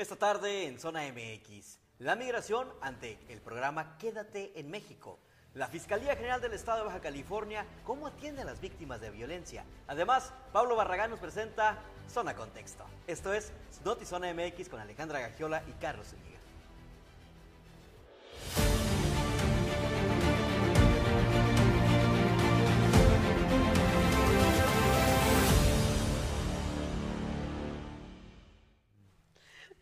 [0.00, 5.18] Esta tarde en Zona MX, la migración ante el programa Quédate en México.
[5.52, 9.62] La Fiscalía General del Estado de Baja California, cómo atiende a las víctimas de violencia.
[9.88, 11.76] Además, Pablo Barragán nos presenta
[12.08, 12.82] Zona Contexto.
[13.06, 13.52] Esto es
[13.84, 16.39] Noti Zona MX con Alejandra Gagiola y Carlos Zúñiga.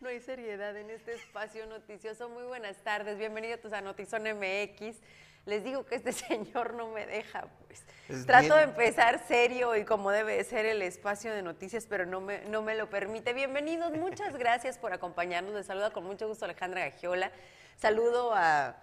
[0.09, 2.29] No hay seriedad en este espacio noticioso.
[2.29, 4.97] Muy buenas tardes, bienvenidos a Notizón MX.
[5.45, 7.83] Les digo que este señor no me deja, pues.
[8.07, 11.85] Es Trato bien- de empezar serio y como debe de ser el espacio de noticias,
[11.87, 13.33] pero no me, no me lo permite.
[13.33, 15.53] Bienvenidos, muchas gracias por acompañarnos.
[15.53, 17.31] Les saluda con mucho gusto Alejandra Gagiola.
[17.77, 18.77] Saludo a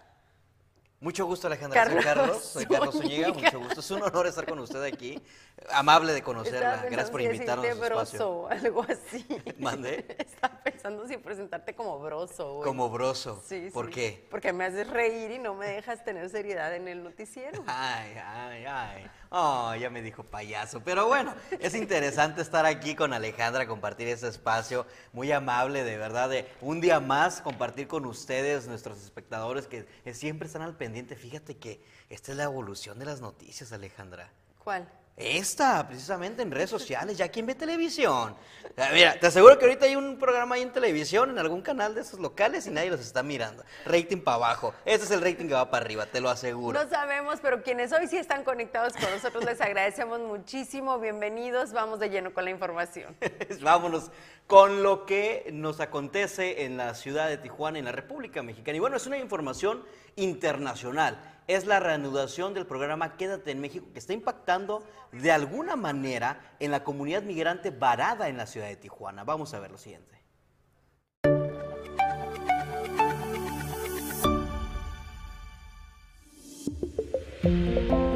[1.00, 1.84] Mucho gusto, Alejandra.
[1.86, 2.94] Soy Carlos Carlos, soy Carlos.
[2.94, 3.28] Zúñiga.
[3.32, 3.80] Mucho gusto.
[3.80, 5.20] Es un honor estar con usted aquí.
[5.70, 6.82] Amable de conocerla.
[6.82, 8.18] Gracias por invitarnos a su decirte espacio.
[8.42, 9.26] broso, algo así.
[9.58, 10.04] ¿Mandé?
[10.18, 12.56] Estaba pensando si presentarte como broso.
[12.56, 12.64] güey.
[12.68, 13.42] Como broso.
[13.46, 13.92] Sí, ¿Por sí.
[13.92, 14.26] qué?
[14.30, 17.64] Porque me haces reír y no me dejas tener seriedad en el noticiero.
[17.66, 19.10] Ay, ay, ay.
[19.30, 20.82] Oh, ya me dijo payaso.
[20.84, 26.28] Pero bueno, es interesante estar aquí con Alejandra, compartir este espacio muy amable, de verdad,
[26.28, 31.16] de un día más compartir con ustedes, nuestros espectadores que siempre están al pendiente.
[31.16, 34.30] Fíjate que esta es la evolución de las noticias, Alejandra.
[34.62, 34.86] ¿Cuál?
[35.16, 38.36] Esta, precisamente en redes sociales, ya quien ve televisión.
[38.76, 41.94] Ah, Mira, te aseguro que ahorita hay un programa ahí en televisión, en algún canal
[41.94, 43.64] de esos locales y nadie los está mirando.
[43.86, 44.74] Rating para abajo.
[44.84, 46.78] Este es el rating que va para arriba, te lo aseguro.
[46.78, 50.98] No sabemos, pero quienes hoy sí están conectados con nosotros les agradecemos muchísimo.
[50.98, 53.16] Bienvenidos, vamos de lleno con la información.
[53.62, 54.10] Vámonos
[54.46, 58.76] con lo que nos acontece en la ciudad de Tijuana, en la República Mexicana.
[58.76, 61.18] Y bueno, es una información internacional.
[61.48, 66.70] Es la reanudación del programa Quédate en México que está impactando de alguna manera en
[66.70, 69.24] la comunidad migrante varada en la ciudad de Tijuana.
[69.24, 70.16] Vamos a ver lo siguiente.
[77.42, 78.15] ¿Qué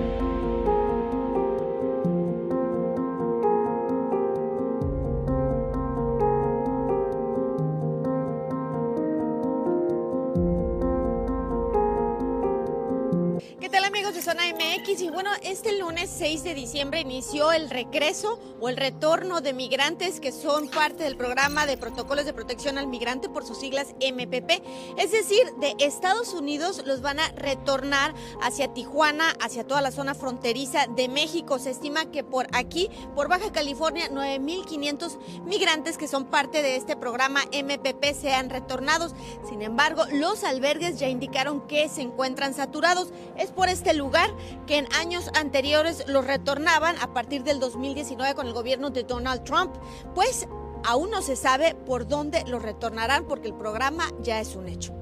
[14.91, 20.33] Bueno, este lunes 6 de diciembre inició el regreso o el retorno de migrantes que
[20.33, 24.51] son parte del programa de protocolos de protección al migrante por sus siglas MPP.
[24.99, 30.17] Es decir, de Estados Unidos los van a retornar hacia Tijuana, hacia toda la zona
[30.17, 31.61] fronteriza de México.
[31.61, 36.97] Se estima que por aquí, por Baja California, 9.500 migrantes que son parte de este
[36.97, 39.15] programa MPP sean retornados.
[39.49, 43.13] Sin embargo, los albergues ya indicaron que se encuentran saturados.
[43.37, 44.35] Es por este lugar
[44.67, 49.45] que en años anteriores los retornaban a partir del 2019 con el gobierno de Donald
[49.45, 49.75] Trump.
[50.15, 50.49] Pues
[50.85, 54.95] aún no se sabe por dónde los retornarán porque el programa ya es un hecho.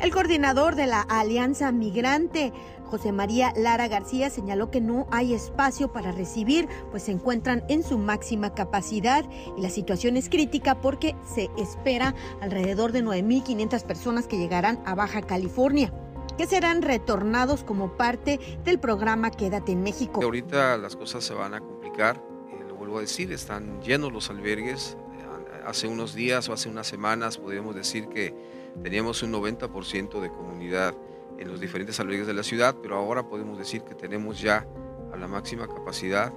[0.00, 2.52] El coordinador de la Alianza Migrante,
[2.86, 7.84] José María Lara García, señaló que no hay espacio para recibir, pues se encuentran en
[7.84, 9.24] su máxima capacidad
[9.56, 14.96] y la situación es crítica porque se espera alrededor de 9.500 personas que llegarán a
[14.96, 15.92] Baja California
[16.36, 20.20] que serán retornados como parte del programa Quédate en México.
[20.22, 24.30] Ahorita las cosas se van a complicar, eh, lo vuelvo a decir, están llenos los
[24.30, 24.96] albergues.
[25.14, 28.34] Eh, Hace unos días o hace unas semanas podríamos decir que
[28.82, 30.94] teníamos un 90% de comunidad
[31.38, 34.66] en los diferentes albergues de la ciudad, pero ahora podemos decir que tenemos ya
[35.12, 36.32] a la máxima capacidad,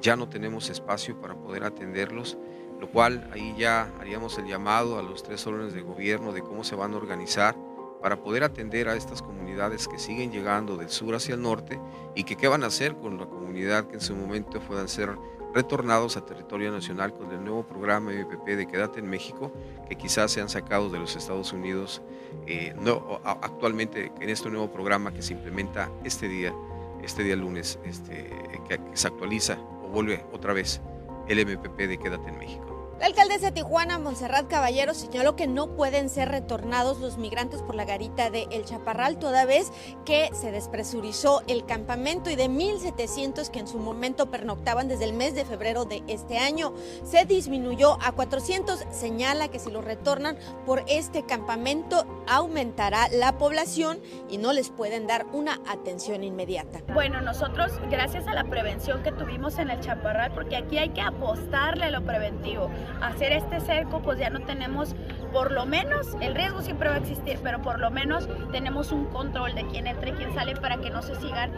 [0.00, 2.38] ya no tenemos espacio para poder atenderlos,
[2.80, 6.64] lo cual ahí ya haríamos el llamado a los tres órdenes de gobierno de cómo
[6.64, 7.54] se van a organizar
[8.02, 11.80] para poder atender a estas comunidades que siguen llegando del sur hacia el norte
[12.14, 15.16] y que qué van a hacer con la comunidad que en su momento puedan ser
[15.54, 19.52] retornados a territorio nacional con el nuevo programa MPP de Quédate en México,
[19.88, 22.02] que quizás sean sacados de los Estados Unidos
[22.46, 26.54] eh, no, actualmente en este nuevo programa que se implementa este día,
[27.02, 28.30] este día lunes, este,
[28.68, 30.80] que, se actualiza o vuelve otra vez
[31.28, 32.71] el MPP de Quédate en México.
[33.02, 37.74] La alcaldesa de Tijuana, Montserrat Caballero, señaló que no pueden ser retornados los migrantes por
[37.74, 39.72] la garita de El Chaparral, toda vez
[40.04, 45.14] que se despresurizó el campamento y de 1.700 que en su momento pernoctaban desde el
[45.14, 48.84] mes de febrero de este año, se disminuyó a 400.
[48.92, 54.00] Señala que si los retornan por este campamento, aumentará la población
[54.30, 56.82] y no les pueden dar una atención inmediata.
[56.94, 61.00] Bueno, nosotros, gracias a la prevención que tuvimos en el Chaparral, porque aquí hay que
[61.00, 64.94] apostarle a lo preventivo, hacer este cerco, pues ya no tenemos,
[65.32, 69.06] por lo menos, el riesgo siempre va a existir, pero por lo menos tenemos un
[69.06, 71.52] control de quién entra y quién sale para que no se sigan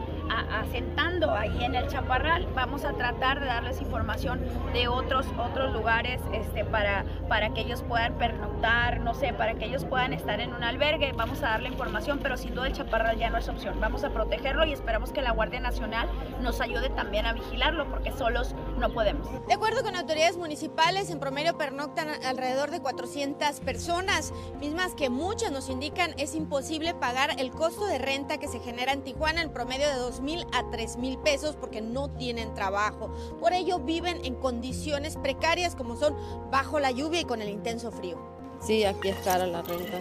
[0.53, 2.47] asentando ahí en el Chaparral.
[2.55, 4.41] Vamos a tratar de darles información
[4.73, 8.55] de otros, otros lugares este, para, para que ellos puedan pernoctar
[9.01, 12.37] no sé, para que ellos puedan estar en un albergue, vamos a darle información, pero
[12.37, 13.79] sin duda el chaparral ya no es opción.
[13.79, 16.09] Vamos a protegerlo y esperamos que la Guardia Nacional
[16.41, 19.29] nos ayude también a vigilarlo, porque solos no podemos.
[19.47, 25.51] De acuerdo con autoridades municipales, en promedio pernoctan alrededor de 400 personas, mismas que muchas
[25.51, 29.51] nos indican es imposible pagar el costo de renta que se genera en Tijuana en
[29.51, 33.11] promedio de 2 mil a 3 mil pesos porque no tienen trabajo.
[33.41, 36.15] Por ello viven en condiciones precarias como son
[36.51, 38.19] bajo la lluvia y con el intenso frío.
[38.61, 39.99] Sí, aquí es cara la renta.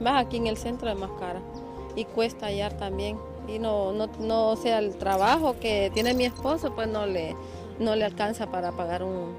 [0.00, 1.40] Más aquí en el centro es más cara
[1.96, 3.18] y cuesta hallar también.
[3.48, 7.34] Y no, no, no, sea, el trabajo que tiene mi esposo, pues no le,
[7.78, 9.34] no le alcanza para pagar un,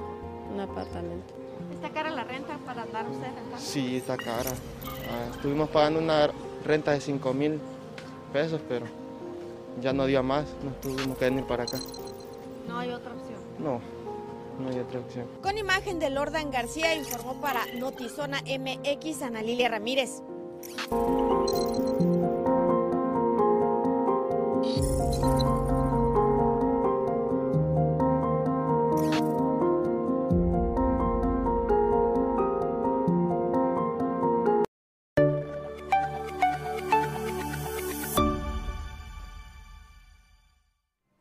[0.54, 1.41] un apartamento.
[1.82, 3.58] ¿Está cara la renta para andar usted rentando?
[3.58, 4.52] Sí, está cara.
[4.86, 6.30] Ah, estuvimos pagando una
[6.64, 7.60] renta de 5 mil
[8.32, 8.86] pesos, pero
[9.82, 11.80] ya no dio más, nos tuvimos que venir para acá.
[12.68, 13.40] No hay otra opción.
[13.58, 13.82] No,
[14.60, 15.26] no hay otra opción.
[15.42, 20.22] Con imagen de Lordan García informó para Notizona MX Ana Lilia Ramírez.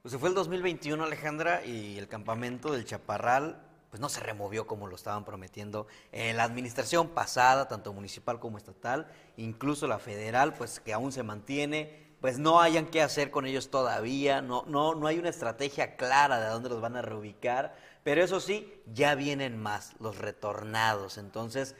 [0.02, 4.68] Pues se fue el 2021, Alejandra, y el campamento del Chaparral pues no se removió
[4.68, 10.54] como lo estaban prometiendo en la administración pasada, tanto municipal como estatal, incluso la federal,
[10.54, 14.94] pues que aún se mantiene, pues no hayan qué hacer con ellos todavía, no, no,
[14.94, 17.74] no hay una estrategia clara de dónde los van a reubicar,
[18.04, 21.18] pero eso sí, ya vienen más, los retornados.
[21.18, 21.74] Entonces,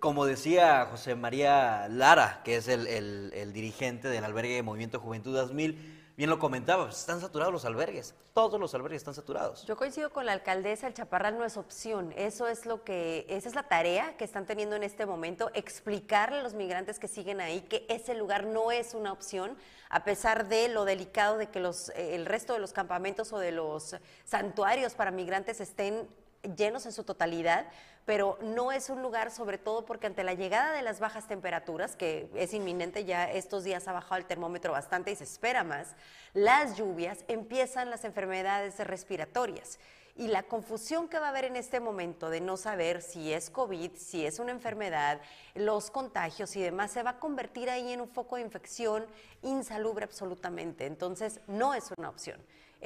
[0.00, 5.00] como decía José María Lara, que es el, el- el dirigente del albergue de Movimiento
[5.00, 9.64] Juventud 2000, bien lo comentaba, pues están saturados los albergues, todos los albergues están saturados.
[9.66, 12.12] Yo coincido con la alcaldesa, el chaparral no es opción.
[12.16, 16.38] Eso es lo que, esa es la tarea que están teniendo en este momento, explicarle
[16.38, 19.56] a los migrantes que siguen ahí que ese lugar no es una opción,
[19.90, 23.38] a pesar de lo delicado de que los, eh, el resto de los campamentos o
[23.38, 26.08] de los santuarios para migrantes estén
[26.56, 27.66] llenos en su totalidad,
[28.06, 31.96] pero no es un lugar sobre todo porque ante la llegada de las bajas temperaturas,
[31.96, 35.96] que es inminente, ya estos días ha bajado el termómetro bastante y se espera más,
[36.32, 39.78] las lluvias empiezan las enfermedades respiratorias.
[40.18, 43.50] Y la confusión que va a haber en este momento de no saber si es
[43.50, 45.20] COVID, si es una enfermedad,
[45.54, 49.04] los contagios y demás, se va a convertir ahí en un foco de infección
[49.42, 50.86] insalubre absolutamente.
[50.86, 52.40] Entonces, no es una opción.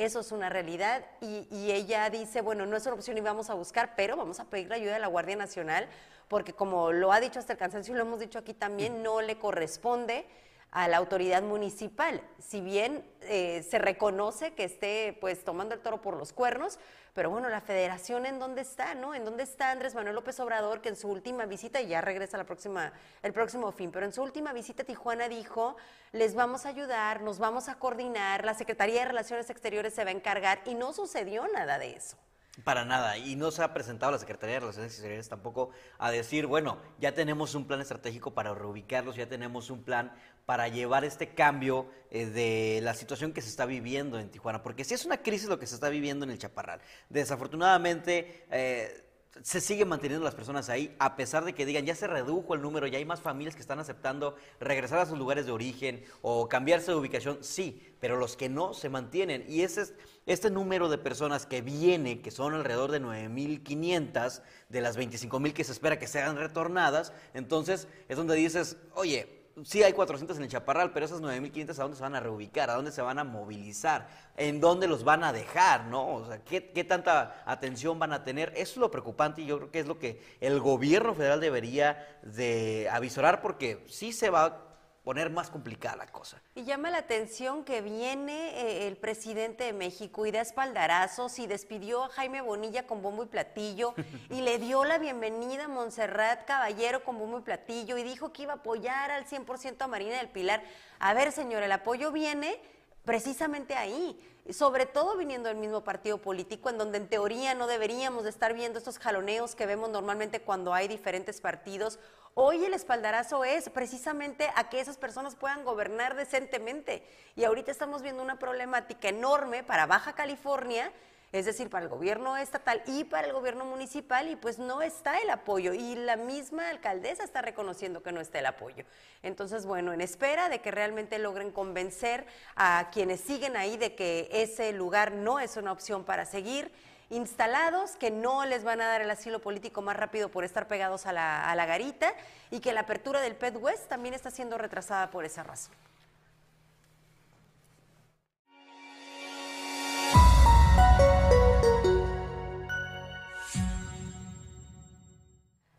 [0.04, 1.04] Eso es una realidad.
[1.20, 4.40] Y, y ella dice, bueno, no es una opción y vamos a buscar, pero vamos
[4.40, 5.88] a pedir la ayuda de la Guardia Nacional
[6.30, 9.20] porque como lo ha dicho hasta el cansancio y lo hemos dicho aquí también, no
[9.20, 10.24] le corresponde
[10.72, 12.22] a la autoridad municipal.
[12.38, 16.78] Si bien eh, se reconoce que esté pues tomando el toro por los cuernos,
[17.12, 19.14] pero bueno, la federación en dónde está, ¿no?
[19.14, 22.38] En dónde está Andrés Manuel López Obrador, que en su última visita, y ya regresa
[22.38, 25.76] la próxima, el próximo fin, pero en su última visita a Tijuana dijo,
[26.12, 30.10] les vamos a ayudar, nos vamos a coordinar, la Secretaría de Relaciones Exteriores se va
[30.10, 32.16] a encargar, y no sucedió nada de eso.
[32.64, 36.46] Para nada, y no se ha presentado la Secretaría de Relaciones Exteriores tampoco a decir,
[36.46, 40.12] bueno, ya tenemos un plan estratégico para reubicarlos, ya tenemos un plan
[40.46, 44.84] para llevar este cambio eh, de la situación que se está viviendo en Tijuana, porque
[44.84, 46.80] si es una crisis lo que se está viviendo en el Chaparral.
[47.08, 49.09] Desafortunadamente, eh,
[49.42, 52.62] se siguen manteniendo las personas ahí, a pesar de que digan, ya se redujo el
[52.62, 56.48] número, ya hay más familias que están aceptando regresar a sus lugares de origen o
[56.48, 59.44] cambiarse de ubicación, sí, pero los que no se mantienen.
[59.48, 59.94] Y ese es,
[60.26, 65.64] este número de personas que viene, que son alrededor de 9.500 de las 25.000 que
[65.64, 70.48] se espera que sean retornadas, entonces es donde dices, oye, sí hay 400 en el
[70.48, 73.24] Chaparral, pero esas 9.500 a dónde se van a reubicar, a dónde se van a
[73.24, 76.14] movilizar, en dónde los van a dejar, ¿no?
[76.14, 78.50] O sea, ¿qué, qué tanta atención van a tener?
[78.56, 82.18] Eso es lo preocupante y yo creo que es lo que el gobierno federal debería
[82.22, 84.69] de avisorar porque sí se va
[85.04, 86.42] poner más complicada la cosa.
[86.54, 91.46] Y llama la atención que viene eh, el presidente de México y da espaldarazos y
[91.46, 93.94] despidió a Jaime Bonilla con bombo y platillo
[94.30, 98.42] y le dio la bienvenida a Montserrat Caballero con bombo y platillo y dijo que
[98.42, 100.62] iba a apoyar al 100% a Marina del Pilar.
[100.98, 102.60] A ver, señor, el apoyo viene
[103.04, 108.24] precisamente ahí, sobre todo viniendo del mismo partido político, en donde en teoría no deberíamos
[108.24, 111.98] de estar viendo estos jaloneos que vemos normalmente cuando hay diferentes partidos.
[112.34, 117.02] Hoy el espaldarazo es precisamente a que esas personas puedan gobernar decentemente.
[117.34, 120.92] Y ahorita estamos viendo una problemática enorme para Baja California,
[121.32, 125.18] es decir, para el gobierno estatal y para el gobierno municipal, y pues no está
[125.18, 125.74] el apoyo.
[125.74, 128.84] Y la misma alcaldesa está reconociendo que no está el apoyo.
[129.24, 134.28] Entonces, bueno, en espera de que realmente logren convencer a quienes siguen ahí de que
[134.30, 136.70] ese lugar no es una opción para seguir
[137.10, 141.06] instalados, que no les van a dar el asilo político más rápido por estar pegados
[141.06, 142.14] a la, a la garita
[142.50, 145.74] y que la apertura del Pet West también está siendo retrasada por esa razón.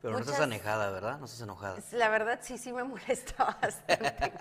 [0.02, 1.20] Pero no estás enojada, ¿verdad?
[1.20, 1.78] No estás enojada.
[1.92, 4.34] La verdad sí, sí me molesta bastante.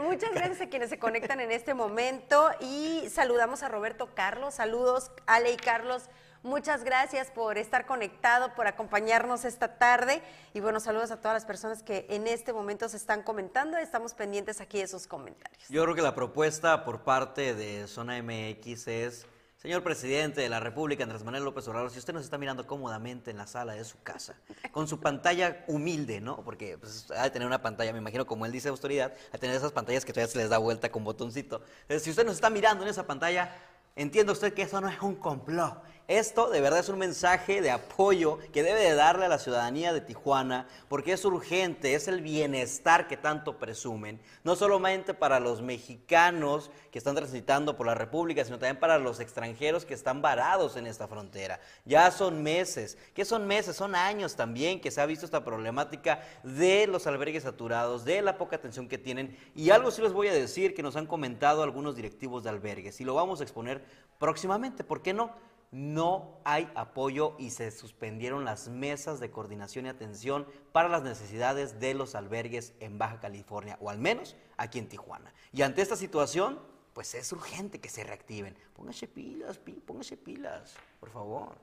[0.00, 4.54] Muchas gracias a quienes se conectan en este momento y saludamos a Roberto Carlos.
[4.54, 6.10] Saludos, Ale y Carlos.
[6.42, 10.20] Muchas gracias por estar conectado, por acompañarnos esta tarde
[10.52, 13.78] y bueno, saludos a todas las personas que en este momento se están comentando.
[13.78, 15.68] Estamos pendientes aquí de sus comentarios.
[15.68, 19.26] Yo creo que la propuesta por parte de Zona MX es,
[19.62, 23.30] señor presidente de la República, Andrés Manuel López Obrador, si usted nos está mirando cómodamente
[23.30, 24.34] en la sala de su casa,
[24.72, 26.42] con su pantalla humilde, ¿no?
[26.42, 29.38] Porque pues, ha de tener una pantalla, me imagino, como él dice, autoridad, ha de
[29.38, 31.62] tener esas pantallas que todavía se les da vuelta con botoncito.
[32.00, 33.54] Si usted nos está mirando en esa pantalla,
[33.94, 35.80] entienda usted que eso no es un complot.
[36.08, 39.92] Esto de verdad es un mensaje de apoyo que debe de darle a la ciudadanía
[39.92, 45.62] de Tijuana porque es urgente, es el bienestar que tanto presumen, no solamente para los
[45.62, 50.76] mexicanos que están transitando por la República, sino también para los extranjeros que están varados
[50.76, 51.60] en esta frontera.
[51.84, 53.76] Ya son meses, ¿qué son meses?
[53.76, 58.38] Son años también que se ha visto esta problemática de los albergues saturados, de la
[58.38, 61.62] poca atención que tienen y algo sí les voy a decir que nos han comentado
[61.62, 63.84] algunos directivos de albergues y lo vamos a exponer
[64.18, 65.30] próximamente, ¿por qué no?
[65.72, 71.80] No hay apoyo y se suspendieron las mesas de coordinación y atención para las necesidades
[71.80, 75.32] de los albergues en Baja California, o al menos aquí en Tijuana.
[75.52, 76.60] Y ante esta situación,
[76.92, 78.54] pues es urgente que se reactiven.
[78.74, 81.56] Póngase pilas, pi- póngase pilas, por favor.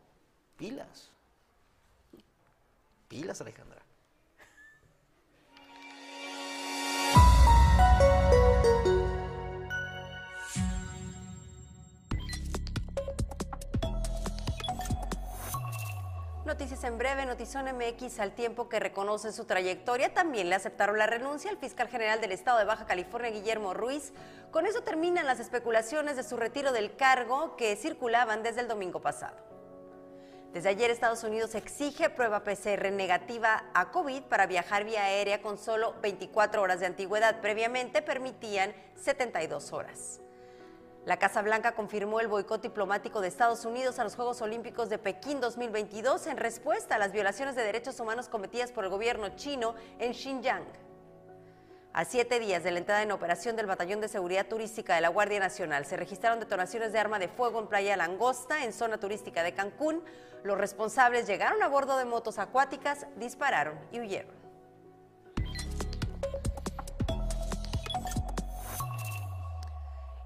[0.57, 1.11] Pilas.
[3.07, 3.81] Pilas, Alejandra.
[16.59, 20.13] Noticias en breve, Notizón MX al tiempo que reconoce su trayectoria.
[20.13, 24.11] También le aceptaron la renuncia al fiscal general del estado de Baja California, Guillermo Ruiz.
[24.51, 28.99] Con eso terminan las especulaciones de su retiro del cargo que circulaban desde el domingo
[28.99, 29.37] pasado.
[30.51, 35.57] Desde ayer Estados Unidos exige prueba PCR negativa a COVID para viajar vía aérea con
[35.57, 37.39] solo 24 horas de antigüedad.
[37.39, 40.19] Previamente permitían 72 horas.
[41.05, 44.97] La Casa Blanca confirmó el boicot diplomático de Estados Unidos a los Juegos Olímpicos de
[44.97, 49.75] Pekín 2022 en respuesta a las violaciones de derechos humanos cometidas por el gobierno chino
[49.97, 50.65] en Xinjiang.
[51.93, 55.09] A siete días de la entrada en operación del Batallón de Seguridad Turística de la
[55.09, 59.41] Guardia Nacional, se registraron detonaciones de arma de fuego en Playa Langosta, en zona turística
[59.41, 60.03] de Cancún.
[60.43, 64.38] Los responsables llegaron a bordo de motos acuáticas, dispararon y huyeron.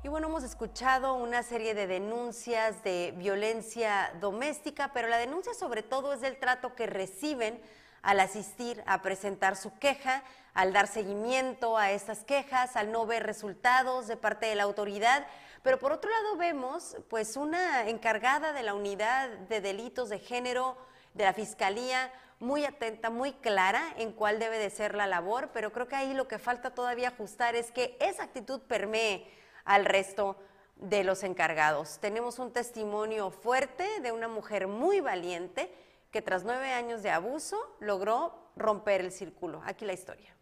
[0.05, 5.81] Y bueno, hemos escuchado una serie de denuncias de violencia doméstica, pero la denuncia sobre
[5.81, 7.62] todo es del trato que reciben
[8.01, 13.24] al asistir a presentar su queja, al dar seguimiento a estas quejas, al no ver
[13.24, 15.25] resultados de parte de la autoridad.
[15.62, 20.75] Pero por otro lado vemos pues una encargada de la unidad de delitos de género
[21.13, 25.72] de la Fiscalía muy atenta, muy clara en cuál debe de ser la labor, pero
[25.72, 30.38] creo que ahí lo que falta todavía ajustar es que esa actitud permee al resto
[30.77, 32.00] de los encargados.
[32.00, 35.74] Tenemos un testimonio fuerte de una mujer muy valiente
[36.12, 39.62] que tras nueve años de abuso logró romper el círculo.
[39.65, 40.36] Aquí la historia.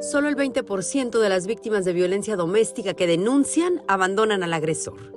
[0.00, 5.15] Solo el 20% de las víctimas de violencia doméstica que denuncian abandonan al agresor.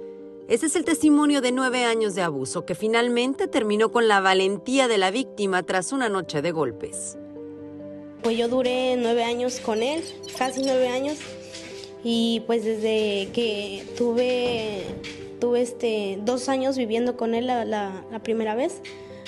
[0.50, 4.88] Ese es el testimonio de nueve años de abuso que finalmente terminó con la valentía
[4.88, 7.18] de la víctima tras una noche de golpes.
[8.24, 10.04] Pues yo duré nueve años con él,
[10.40, 11.18] casi nueve años,
[12.04, 14.82] y pues desde que tuve,
[15.40, 18.82] tuve este, dos años viviendo con él la, la- primera vez,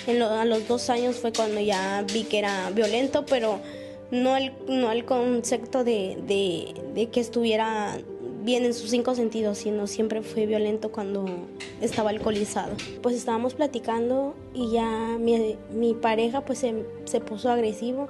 [0.07, 3.59] a los dos años fue cuando ya vi que era violento, pero
[4.09, 6.17] no el, no el concepto de-
[6.95, 7.97] de que estuviera
[8.43, 11.25] bien en sus cinco sentidos, sino siempre fue violento cuando
[11.81, 12.75] estaba alcoholizado.
[13.01, 18.07] Pues estábamos platicando y ya mi, pareja pues se, se puso agresivo.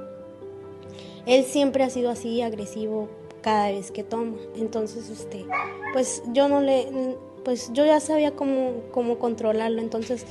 [1.25, 3.09] Él siempre ha sido así, agresivo
[3.41, 4.37] cada vez que toma.
[4.55, 5.45] Entonces, este,
[5.93, 9.81] pues yo no le, pues yo ya sabía cómo, cómo controlarlo.
[9.81, 10.25] Entonces,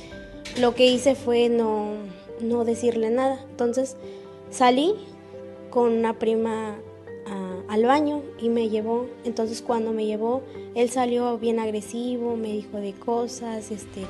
[0.59, 1.93] lo que hice fue no,
[2.41, 3.45] no decirle nada.
[3.49, 3.95] Entonces,
[4.49, 4.93] salí
[5.69, 6.77] con una prima
[7.71, 9.07] al baño y me llevó.
[9.23, 10.41] Entonces, cuando me llevó,
[10.75, 14.01] él salió bien agresivo, me dijo de cosas, este,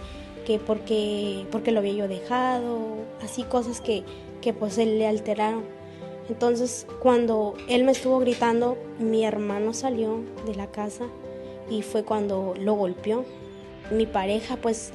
[0.47, 2.79] que porque, porque lo había yo dejado,
[3.23, 4.03] así cosas que,
[4.41, 5.63] que pues él le alteraron.
[6.27, 11.05] Entonces, cuando él me estuvo gritando, mi hermano salió de la casa
[11.69, 13.25] y fue cuando lo golpeó.
[13.91, 14.91] Mi pareja, pues,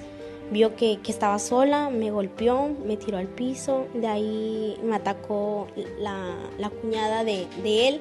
[0.50, 5.68] vio que, estaba sola, me golpeó, me tiró al piso, de ahí me atacó
[6.00, 8.00] la, cuñada de, de, él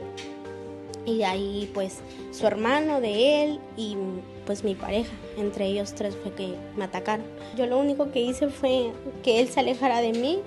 [1.05, 1.99] y de ahí pues
[2.31, 3.95] su hermano de él y
[4.45, 7.25] pues mi pareja, entre ellos tres fue que me atacaron.
[7.57, 8.91] Yo lo único que hice fue
[9.23, 10.39] que él se alejara de mí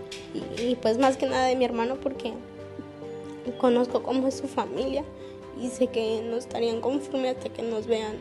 [0.61, 2.33] y, pues más que nada de mi hermano porque
[3.59, 5.05] conozco cómo es su familia
[5.61, 8.21] y sé que no estarían conformes hasta que nos vean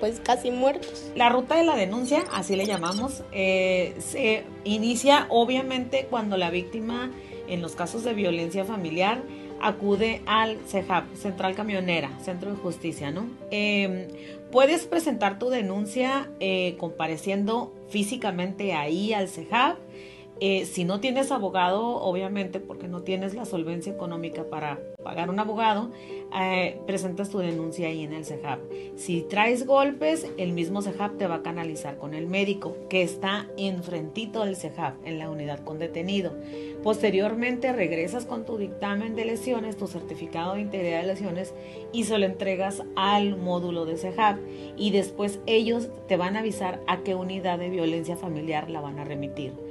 [0.00, 1.10] pues casi muertos.
[1.14, 7.10] La ruta de la denuncia, así le llamamos, eh, se inicia obviamente cuando la víctima
[7.48, 9.22] en los casos de violencia familiar
[9.60, 13.26] acude al CEJAP, Central Camionera, Centro de Justicia, ¿no?
[13.50, 14.08] Em,
[14.50, 19.78] puedes presentar tu denuncia eh, compareciendo físicamente ahí al CEJAP.
[20.40, 25.38] Eh, si no tienes abogado, obviamente, porque no tienes la solvencia económica para pagar un
[25.38, 25.90] abogado,
[26.36, 28.60] eh, presentas tu denuncia ahí en el CEJAP.
[28.96, 33.46] Si traes golpes, el mismo CEJAP te va a canalizar con el médico, que está
[33.56, 36.32] enfrentito del CEJAP, en la unidad con detenido.
[36.82, 41.54] Posteriormente regresas con tu dictamen de lesiones, tu certificado de integridad de lesiones
[41.92, 44.38] y se lo entregas al módulo de CEJAP
[44.76, 48.98] y después ellos te van a avisar a qué unidad de violencia familiar la van
[48.98, 49.63] a remitir.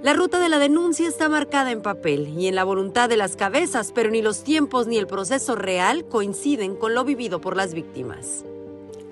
[0.00, 3.34] La ruta de la denuncia está marcada en papel y en la voluntad de las
[3.34, 7.74] cabezas, pero ni los tiempos ni el proceso real coinciden con lo vivido por las
[7.74, 8.44] víctimas.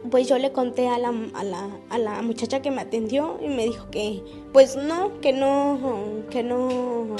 [0.09, 3.49] Pues yo le conté a la, a, la, a la, muchacha que me atendió y
[3.49, 5.99] me dijo que pues no, que no,
[6.31, 7.17] que no,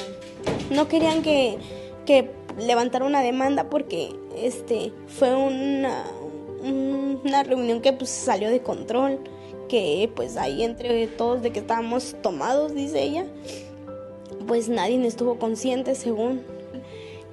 [0.71, 1.57] no querían que,
[2.05, 6.05] que levantara una demanda porque este fue una,
[6.63, 9.19] una reunión que pues salió de control,
[9.67, 13.25] que pues ahí entre todos de que estábamos tomados, dice ella,
[14.47, 16.41] pues nadie estuvo consciente según.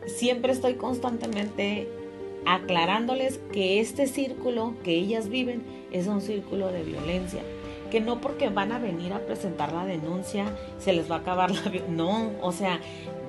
[0.06, 1.88] Siempre estoy constantemente
[2.46, 5.62] aclarándoles que este círculo que ellas viven
[5.92, 7.40] es un círculo de violencia,
[7.90, 10.46] que no porque van a venir a presentar la denuncia
[10.78, 12.80] se les va a acabar la no, o sea,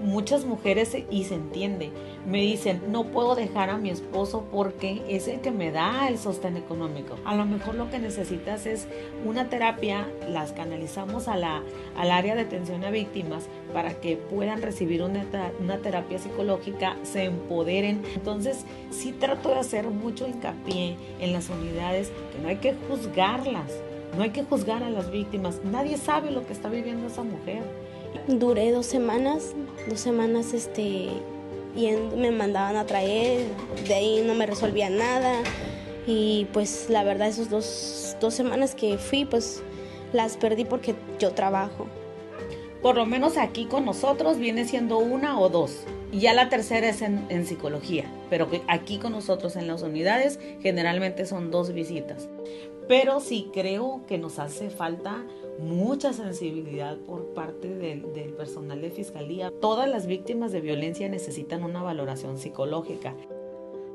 [0.05, 1.91] muchas mujeres, y se entiende,
[2.27, 6.17] me dicen, no puedo dejar a mi esposo porque es el que me da el
[6.17, 7.17] sostén económico.
[7.25, 8.87] A lo mejor lo que necesitas es
[9.25, 11.61] una terapia, las canalizamos a la,
[11.97, 15.25] al área de atención a víctimas para que puedan recibir una,
[15.59, 18.03] una terapia psicológica, se empoderen.
[18.15, 23.71] Entonces, sí trato de hacer mucho hincapié en las unidades, que no hay que juzgarlas,
[24.15, 25.59] no hay que juzgar a las víctimas.
[25.63, 27.63] Nadie sabe lo que está viviendo esa mujer.
[28.27, 29.53] Duré dos semanas,
[29.87, 31.09] dos semanas este,
[31.75, 33.45] y me mandaban a traer,
[33.87, 35.43] de ahí no me resolvía nada
[36.07, 39.63] y pues la verdad esas dos, dos semanas que fui pues
[40.13, 41.87] las perdí porque yo trabajo.
[42.81, 45.85] Por lo menos aquí con nosotros viene siendo una o dos.
[46.11, 50.39] Y ya la tercera es en, en psicología, pero aquí con nosotros en las unidades
[50.61, 52.29] generalmente son dos visitas.
[52.87, 55.23] Pero sí creo que nos hace falta
[55.59, 58.01] mucha sensibilidad por parte del,
[58.37, 59.51] personal de fiscalía.
[59.61, 63.15] Todas las víctimas de violencia necesitan una valoración psicológica.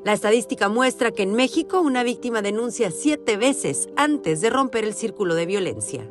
[0.04, 4.94] La estadística muestra que en México una víctima denuncia siete veces antes de romper el
[4.94, 6.08] círculo de violencia.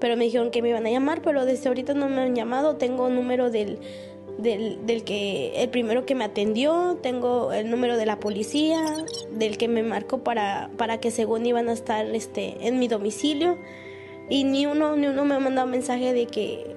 [0.00, 2.76] Pero me dijeron que me iban a llamar, pero desde ahorita no me han llamado.
[2.76, 3.78] Tengo un número del,
[4.38, 8.82] del, que el primero que me atendió, tengo el número de la policía,
[9.30, 13.58] del que me marcó para, para que según iban a estar este, en mi domicilio.
[14.28, 16.71] Y ni uno, ni uno me ha mandado mensaje de que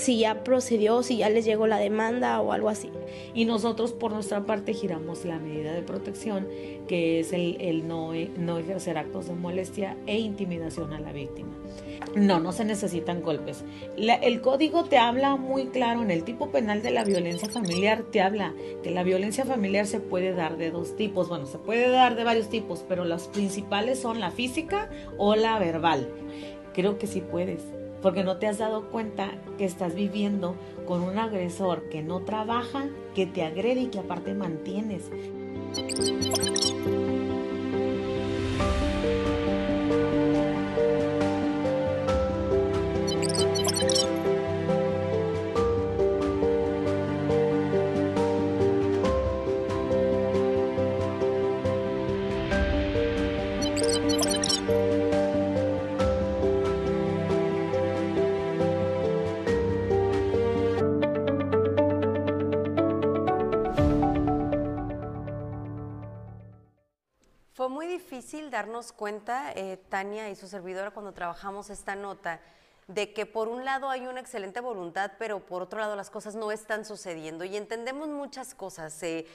[0.00, 2.90] si ya procedió, si ya les llegó la demanda o algo así.
[3.34, 6.48] Y nosotros por nuestra parte giramos la medida de protección,
[6.88, 11.50] que es el, no, no ejercer actos de molestia e intimidación a la víctima.
[12.16, 13.64] No, no se necesitan golpes.
[13.96, 18.22] el código te habla muy claro, en el tipo penal de la violencia familiar te
[18.22, 21.28] habla que la violencia familiar se puede dar de dos tipos.
[21.28, 25.58] Bueno, se puede dar de varios tipos, pero las principales son la física o la
[25.58, 26.08] verbal.
[26.72, 27.62] Creo que sí puedes,
[28.02, 30.54] porque no te has dado cuenta que estás viviendo
[30.86, 35.10] con un agresor que no trabaja, que te agrede y que aparte mantienes.
[68.80, 72.40] Darnos cuenta, eh, Tania y su servidora, cuando trabajamos esta nota,
[72.86, 76.34] de que por un lado hay una excelente voluntad, pero por otro lado las cosas
[76.34, 79.02] no están sucediendo y entendemos muchas cosas.
[79.02, 79.26] Eh,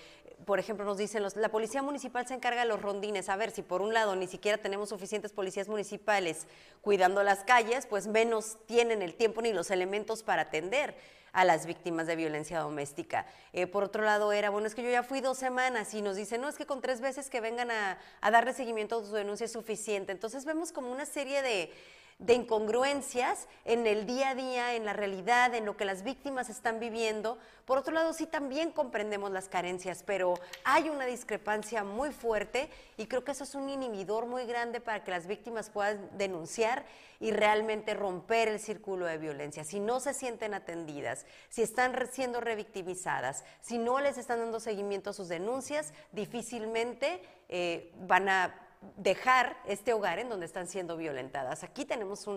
[0.45, 3.29] por ejemplo, nos dicen, los, la policía municipal se encarga de los rondines.
[3.29, 6.47] A ver, si por un lado ni siquiera tenemos suficientes policías municipales
[6.81, 10.95] cuidando las calles, pues menos tienen el tiempo ni los elementos para atender
[11.35, 13.25] a las víctimas de violencia doméstica.
[13.51, 16.15] Eh, por otro lado, era, bueno, es que yo ya fui dos semanas y nos
[16.15, 19.13] dicen, no, es que con tres veces que vengan a, a darle seguimiento a su
[19.13, 20.13] denuncia es suficiente.
[20.13, 21.73] Entonces vemos como una serie de,
[22.17, 26.49] de incongruencias en el día a día, en la realidad, en lo que las víctimas
[26.49, 27.37] están viviendo.
[27.65, 33.07] Por otro lado, sí también comprendemos las carencias, pero hay una discrepancia muy fuerte y
[33.07, 36.85] creo que eso es un inhibidor muy grande para que las víctimas puedan denunciar
[37.19, 39.65] y realmente romper el círculo de violencia.
[39.65, 45.09] Si no se sienten atendidas, si están siendo revictimizadas, si no les están dando seguimiento
[45.09, 48.64] a sus denuncias, difícilmente eh, van a
[48.97, 51.63] dejar este hogar en donde están siendo violentadas.
[51.63, 52.27] Aquí tenemos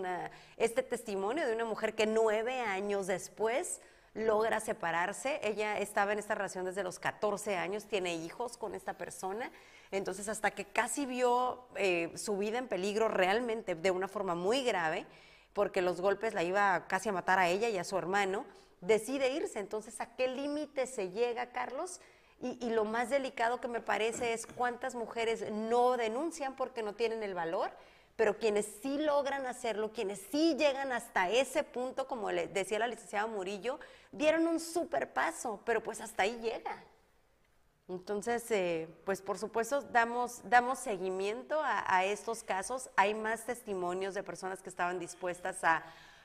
[0.57, 3.81] este testimonio de una mujer que nueve años después
[4.13, 5.39] logra separarse.
[5.43, 9.51] Ella estaba en esta relación desde los 14 años, tiene hijos con esta persona.
[9.91, 14.63] Entonces, hasta que casi vio eh, su vida en peligro realmente de una forma muy
[14.63, 15.05] grave,
[15.53, 18.45] porque los golpes la iba casi a matar a ella y a su hermano,
[18.81, 19.59] decide irse.
[19.59, 21.99] Entonces, ¿a qué límite se llega, Carlos?
[22.41, 27.21] Y, lo más delicado que me parece es cuántas mujeres no denuncian porque no tienen
[27.21, 27.69] el valor,
[28.15, 32.87] pero quienes sí logran hacerlo, quienes sí llegan hasta ese punto, como le decía la
[32.87, 33.79] licenciada Murillo,
[34.13, 36.81] dieron un super paso, pero pues hasta ahí llega.
[37.89, 42.89] Entonces, eh, pues por supuesto, damos, damos seguimiento a estos casos.
[42.95, 45.83] Hay más testimonios de personas que estaban dispuestas a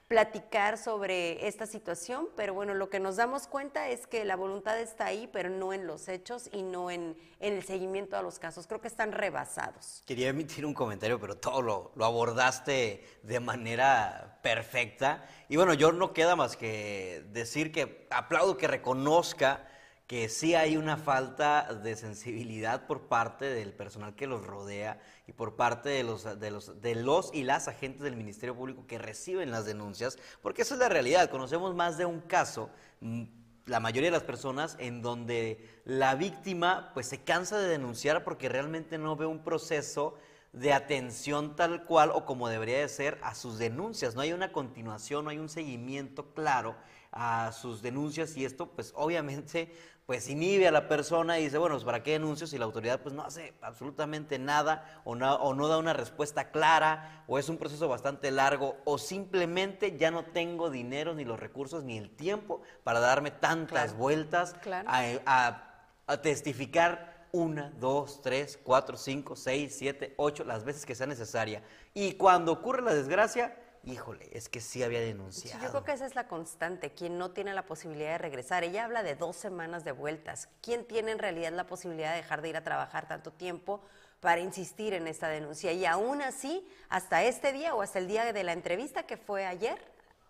[0.09, 4.79] platicar sobre esta situación, pero bueno, lo que nos damos cuenta es que la voluntad
[4.79, 8.67] está ahí, pero no en los hechos y no en, el seguimiento a los casos.
[8.67, 10.03] Creo que están rebasados.
[10.07, 15.27] Quería emitir un comentario, pero todo lo, lo abordaste de manera perfecta.
[15.49, 19.67] Y bueno, yo no queda más que decir que aplaudo que reconozca
[20.07, 25.33] que sí hay una falta de sensibilidad por parte del personal que los rodea y
[25.33, 28.99] por parte de los, de los, de los y las agentes del Ministerio Público que
[28.99, 31.31] reciben las denuncias, porque esa es la realidad.
[31.31, 32.69] Conocemos más de un caso,
[33.01, 33.23] mm,
[33.65, 38.51] la mayoría de las personas, en donde la víctima pues se cansa de denunciar porque
[38.51, 40.19] realmente no ve un proceso
[40.53, 44.15] de atención tal cual o como debería de ser a sus denuncias.
[44.15, 46.77] No hay una continuación, no hay un seguimiento claro
[47.11, 49.73] a sus denuncias y esto pues obviamente
[50.07, 53.01] pues inhibe a la persona y dice, bueno, pues, ¿para qué denuncio si la autoridad
[53.01, 57.49] pues no hace absolutamente nada o no, o no da una respuesta clara o es
[57.49, 62.11] un proceso bastante largo o simplemente ya no tengo dinero ni los recursos ni el
[62.11, 64.55] tiempo para darme tantas vueltas
[64.87, 65.63] a,
[66.07, 71.65] a testificar una, dos, tres, cuatro, cinco, seis, siete, ocho, las veces que sea necesaria.
[71.93, 75.63] Y cuando ocurre la desgracia, híjole, es que sí había denunciado.
[75.63, 78.65] yo creo que esa es la constante, quien no tiene la posibilidad de regresar.
[78.65, 80.49] Ella habla de dos semanas de vueltas.
[80.61, 83.83] ¿Quién tiene en realidad la posibilidad de dejar de ir a trabajar tanto tiempo
[84.21, 85.73] para insistir en esta denuncia?
[85.73, 89.47] Y aún así, hasta este día o hasta el día de la entrevista que fue
[89.47, 89.79] ayer,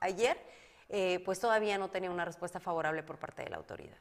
[0.00, 0.38] ayer,
[0.88, 3.96] eh, pues todavía no tenía una respuesta favorable por parte de la autoridad.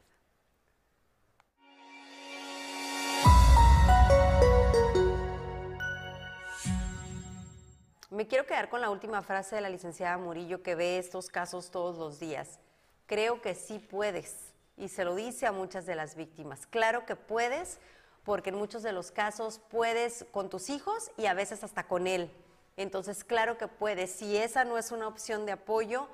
[8.14, 11.72] Me quiero quedar con la última frase de la licenciada Murillo que ve estos casos
[11.72, 12.60] todos los días.
[13.06, 14.52] Creo que sí puedes.
[14.76, 16.68] Y se lo dice a muchas de las víctimas.
[16.68, 17.80] Claro que puedes,
[18.22, 22.06] porque en muchos de los casos puedes con tus hijos y a veces hasta con
[22.06, 22.30] él.
[22.76, 24.12] Entonces, claro que puedes.
[24.12, 26.06] Si esa no es una opción de apoyo,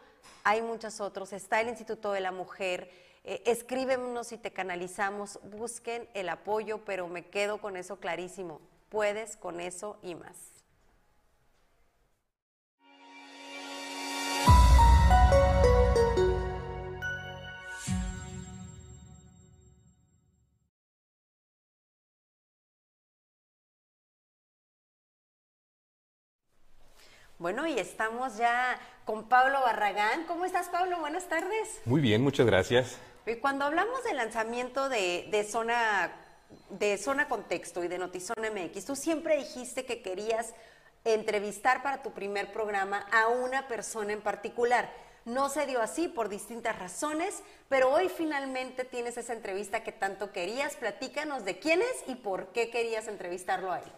[0.43, 1.35] hay muchos otros.
[1.35, 2.91] Está el Instituto de la Mujer.
[3.25, 5.39] Eh, escríbenos y te canalizamos.
[5.43, 8.59] Busquen el apoyo, pero me quedo con eso clarísimo.
[8.89, 10.60] Puedes con eso y más.
[27.41, 30.25] Bueno, y estamos ya con Pablo Barragán.
[30.25, 31.01] ¿Cómo estás, Pablo?
[31.01, 31.81] Buenas tardes.
[31.87, 32.99] Muy bien, muchas gracias.
[33.41, 36.13] Cuando hablamos del lanzamiento de, zona
[36.69, 40.53] de Zona Contexto y de Notizona MX, tú siempre dijiste que querías
[41.05, 44.93] entrevistar para tu primer programa a una persona en particular.
[45.25, 50.31] No se dio así por distintas razones, pero hoy finalmente tienes esa entrevista que tanto
[50.31, 50.77] querías.
[50.77, 53.91] Platícanos de quién es y por qué querías entrevistarlo a él.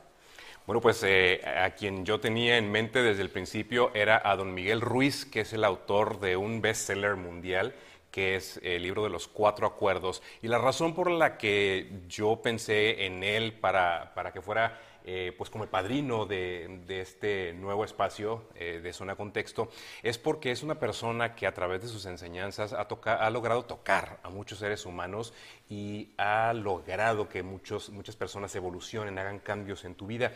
[0.66, 4.54] Bueno, pues eh, a quien yo tenía en mente desde el principio era a don
[4.54, 7.74] Miguel Ruiz, que es el autor de un bestseller mundial
[8.12, 10.22] que es el libro de los cuatro acuerdos.
[10.42, 15.34] Y la razón por la que yo pensé en él para, para que fuera eh,
[15.36, 19.68] pues como el padrino de, este nuevo espacio eh, de Zona Contexto,
[20.02, 24.20] es porque es una persona que a través de sus enseñanzas ha, ha logrado tocar
[24.22, 25.32] a muchos seres humanos
[25.68, 30.32] y ha logrado que muchos, muchas personas evolucionen, hagan cambios en tu vida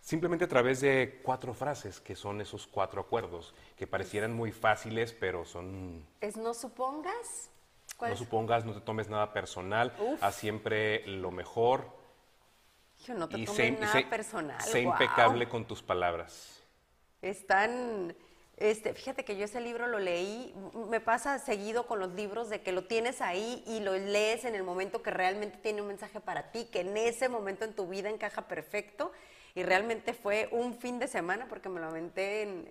[0.00, 5.12] simplemente a través de cuatro frases, que son esos cuatro acuerdos, que parecieran muy fáciles,
[5.12, 6.06] pero son...
[6.20, 7.50] Es no supongas.
[8.00, 11.97] No supongas, no te tomes nada personal, haz siempre lo mejor.
[13.04, 14.60] Yo no te y sé, nada personal.
[14.60, 16.62] Sé impecable con tus palabras.
[17.22, 18.16] Están...
[18.56, 20.52] Este, fíjate que yo ese libro lo leí,
[20.90, 24.56] me pasa seguido con los libros de que lo tienes ahí y lo lees en
[24.56, 27.86] el momento que realmente tiene un mensaje para ti, que en ese momento en tu
[27.86, 29.12] vida encaja perfecto
[29.54, 32.68] y realmente fue un fin de semana porque me lo aventé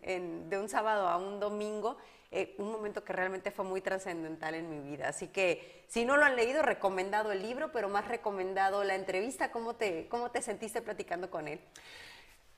[0.49, 1.97] de un sábado a un domingo,
[2.31, 5.07] eh, un momento que realmente fue muy trascendental en mi vida.
[5.07, 9.51] Así que si no lo han leído, recomendado el libro, pero más recomendado la entrevista.
[9.51, 11.59] ¿Cómo te, cómo te sentiste platicando con él?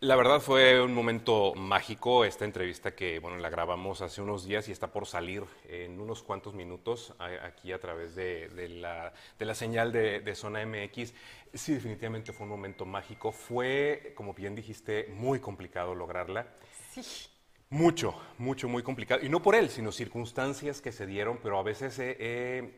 [0.01, 4.69] La verdad fue un momento mágico esta entrevista que bueno la grabamos hace unos días
[4.69, 9.53] y está por salir en unos cuantos minutos aquí a través de, la, de la,
[9.53, 11.13] señal de, de, Zona MX.
[11.53, 13.34] Sí, definitivamente fue un momento mágico.
[13.34, 16.47] Fue, como bien dijiste, muy complicado lograrla.
[16.93, 17.29] Sí.
[17.71, 19.23] Mucho, mucho, muy complicado.
[19.23, 22.73] Y no por él, sino circunstancias que se dieron, pero a veces he,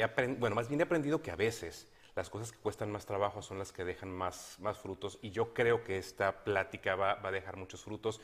[0.00, 3.42] aprendido, bueno, más bien he aprendido que a veces las cosas que cuestan más trabajo
[3.42, 7.30] son las que dejan más, más frutos y yo creo que esta plática va, a
[7.32, 8.20] dejar muchos frutos.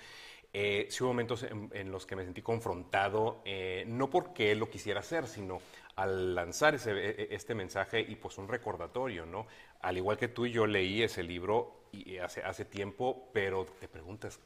[0.52, 4.70] Eh, sí hubo momentos en, los que me sentí confrontado, eh, no porque él lo
[4.70, 5.60] quisiera hacer, sino
[5.96, 9.48] al lanzar ese, e, e, este mensaje y pues un recordatorio, ¿no?
[9.80, 11.88] Al igual que tú y yo leí ese libro
[12.22, 14.38] hace, hace tiempo, pero te preguntas,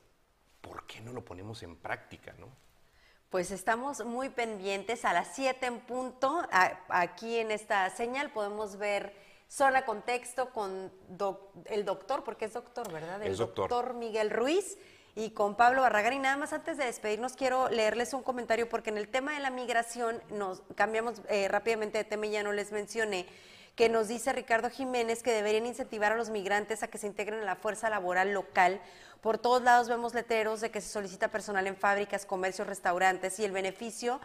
[0.67, 2.49] ¿por qué no lo ponemos en práctica, no?
[3.31, 6.43] Pues estamos muy pendientes a las 7 en punto.
[6.89, 9.15] aquí en esta señal podemos ver
[9.49, 10.93] Zona Contexto con
[11.67, 13.23] el doctor, porque es doctor, ¿verdad?
[13.23, 13.95] El doctor.
[13.95, 14.77] Miguel Ruiz
[15.15, 16.15] y con Pablo Barragán.
[16.15, 19.41] Y nada más antes de despedirnos, quiero leerles un comentario, porque en el tema de
[19.41, 23.27] la migración nos cambiamos eh, rápidamente de tema y ya no les mencioné
[23.77, 27.41] que nos dice Ricardo Jiménez que deberían incentivar a los migrantes a que se integren
[27.41, 28.81] a la fuerza laboral local.
[29.21, 33.45] Por todos lados vemos letreros de que se solicita personal en fábricas, comercios, restaurantes y
[33.45, 34.19] el beneficio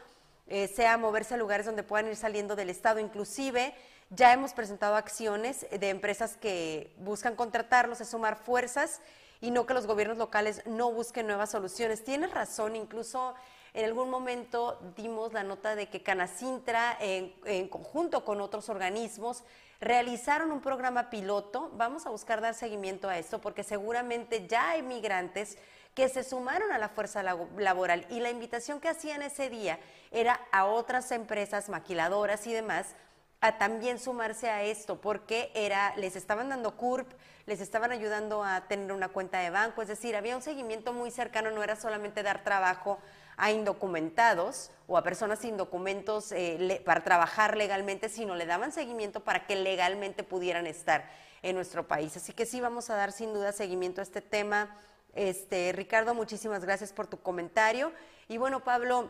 [0.48, 3.00] eh, sea moverse a lugares donde puedan ir saliendo del Estado.
[3.00, 3.76] Inclusive
[4.10, 9.02] ya hemos presentado acciones de empresas que buscan contratarlos, es sumar fuerzas
[9.42, 12.04] y no que los gobiernos locales no busquen nuevas soluciones.
[12.06, 13.36] Tienes razón, incluso
[13.74, 19.44] en algún momento dimos la nota de que Canacintra, en, conjunto con otros organismos,
[19.80, 21.72] realizaron un programa piloto.
[21.76, 25.58] Vamos a buscar dar seguimiento a esto porque seguramente ya hay migrantes
[25.96, 29.80] que se sumaron a la fuerza laboral y la invitación que hacían ese día
[30.12, 32.96] era a otras empresas maquiladoras y demás
[33.42, 37.12] a también sumarse a esto, porque era, les estaban dando CURP,
[37.48, 41.10] les estaban ayudando a tener una cuenta de banco, es decir, había un seguimiento muy
[41.10, 43.00] cercano, no era solamente dar trabajo
[43.42, 49.22] a indocumentados o a personas sin documentos eh, para trabajar legalmente, sino le daban seguimiento
[49.22, 51.10] para que legalmente pudieran estar
[51.42, 52.16] en nuestro país.
[52.16, 54.78] Así que sí vamos a dar sin duda seguimiento a este tema.
[55.16, 57.92] Este, Ricardo, muchísimas gracias por tu comentario.
[58.28, 59.10] Y bueno, Pablo,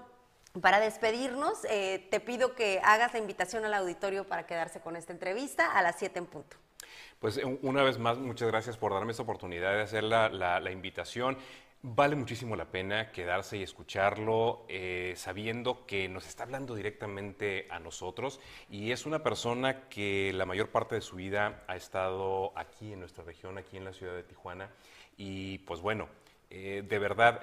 [0.62, 5.12] para despedirnos, eh, te pido que hagas la invitación al auditorio para quedarse con esta
[5.12, 6.56] entrevista a las 7 en punto.
[7.20, 11.38] Pues eh, una vez más, muchas gracias por darme esta oportunidad de hacer la, invitación.
[11.84, 17.80] Vale muchísimo la pena quedarse y escucharlo eh, sabiendo que nos está hablando directamente a
[17.80, 18.40] nosotros
[18.70, 23.00] y es una persona que la mayor parte de su vida ha estado aquí en
[23.00, 24.70] nuestra región, aquí en la ciudad de Tijuana.
[25.18, 26.08] Y pues bueno,
[26.50, 27.42] de verdad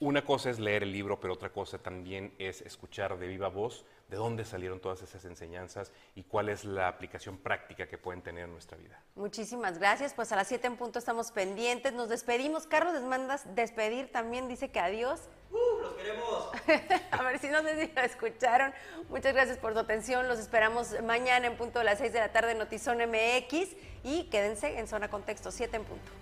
[0.00, 3.84] una cosa es leer el libro, pero otra cosa también es escuchar de viva voz
[4.10, 8.44] de dónde salieron todas esas enseñanzas y cuál es la aplicación práctica que pueden tener
[8.44, 9.00] en nuestra vida.
[9.14, 10.14] Muchísimas gracias.
[10.14, 11.92] Pues a las 7 en punto estamos pendientes.
[11.92, 12.66] Nos despedimos.
[12.66, 14.48] Carlos, les mandas despedir también.
[14.48, 15.20] Dice que adiós.
[15.52, 15.82] ¡Uh!
[15.82, 16.50] ¡Los queremos!
[17.12, 18.74] a ver si no sé si lo escucharon.
[19.08, 20.26] Muchas gracias por su atención.
[20.26, 24.24] Los esperamos mañana en punto de las 6 de la tarde en Notizón MX y
[24.24, 26.19] quédense en Zona Contexto 7 en punto.